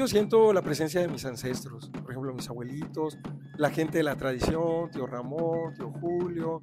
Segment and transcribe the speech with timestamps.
[0.00, 3.18] Yo siento la presencia de mis ancestros, por ejemplo, mis abuelitos,
[3.58, 6.62] la gente de la tradición, tío Ramón, tío Julio,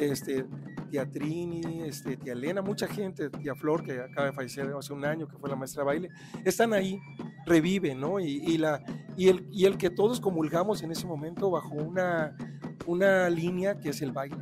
[0.00, 0.46] este,
[0.90, 5.04] tía Trini, este, tía Elena, mucha gente, tía Flor, que acaba de fallecer hace un
[5.04, 6.08] año, que fue la maestra de baile,
[6.46, 6.98] están ahí,
[7.44, 8.20] reviven, ¿no?
[8.20, 8.82] Y, la,
[9.18, 12.38] y, el, y el que todos comulgamos en ese momento bajo una,
[12.86, 14.38] una línea que es el baile.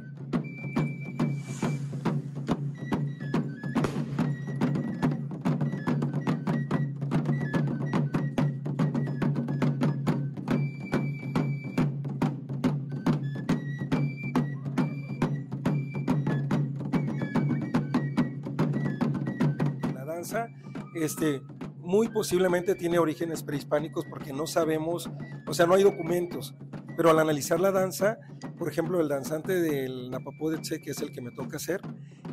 [20.95, 21.41] Este,
[21.79, 25.09] muy posiblemente tiene orígenes prehispánicos porque no sabemos,
[25.47, 26.55] o sea, no hay documentos.
[26.97, 28.19] Pero al analizar la danza,
[28.59, 31.81] por ejemplo, el danzante del Napapó de Che, que es el que me toca hacer,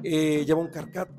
[0.03, 1.09] eh, lleva un carcat,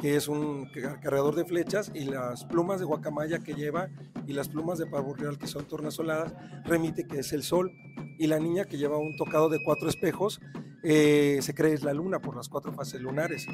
[0.00, 3.88] que es un cargador de flechas, y las plumas de guacamaya que lleva
[4.26, 6.34] y las plumas de pavo real, que son tornasoladas,
[6.64, 7.70] remite que es el sol.
[8.18, 10.40] Y la niña que lleva un tocado de cuatro espejos,
[10.82, 13.46] eh, se cree es la luna por las cuatro fases lunares.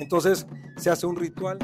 [0.00, 1.58] Entonces se hace un ritual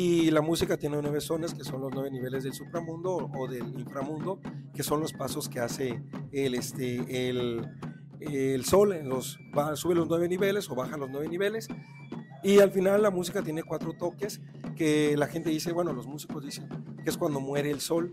[0.00, 3.66] Y la música tiene nueve zonas, que son los nueve niveles del supramundo o del
[3.80, 4.38] inframundo,
[4.72, 9.40] que son los pasos que hace el, este, el, sol, en los,
[9.74, 11.66] sube los nueve niveles o baja los nueve niveles.
[12.44, 14.40] Y al final la música tiene cuatro toques
[14.76, 16.68] que la gente dice, bueno, los músicos dicen
[17.02, 18.12] que es cuando muere el sol.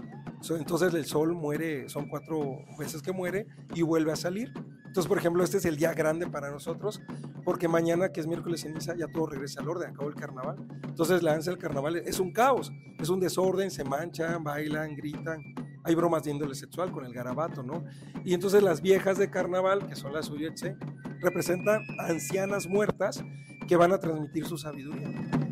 [0.58, 4.52] Entonces el sol muere, son cuatro veces que muere y vuelve a salir.
[4.96, 7.02] Entonces, por ejemplo, este es el día grande para nosotros,
[7.44, 10.56] porque mañana, que es miércoles ceniza, ya todo regresa al orden, acabó el carnaval.
[10.86, 15.44] Entonces, la danza del carnaval es un caos, es un desorden, se manchan, bailan, gritan.
[15.84, 17.84] Hay bromas de índole sexual con el garabato, ¿no?
[18.24, 20.78] Y entonces las viejas de carnaval, que son las Uyetse,
[21.20, 23.22] representan ancianas muertas
[23.68, 25.45] que van a transmitir su sabiduría.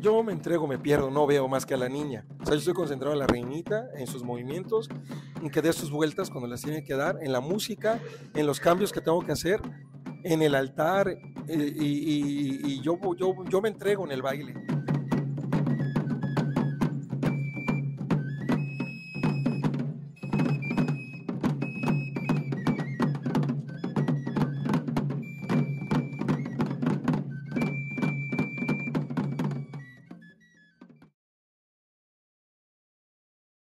[0.00, 2.26] Yo me entrego, me pierdo, no veo más que a la niña.
[2.40, 4.88] O sea, yo estoy concentrado en la reinita, en sus movimientos,
[5.40, 8.00] en que dé sus vueltas cuando las tiene que dar, en la música,
[8.34, 9.60] en los cambios que tengo que hacer,
[10.24, 11.18] en el altar, eh,
[11.48, 14.54] y, y, yo, yo, yo me entrego en el baile.